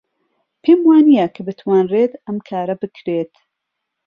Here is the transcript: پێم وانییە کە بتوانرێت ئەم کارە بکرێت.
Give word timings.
پێم 0.63 0.79
وانییە 0.87 1.25
کە 1.35 1.41
بتوانرێت 1.47 2.13
ئەم 2.25 2.37
کارە 2.47 2.75
بکرێت. 2.81 3.33